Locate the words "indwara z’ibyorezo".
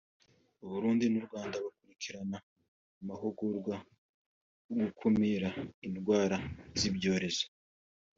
5.87-7.45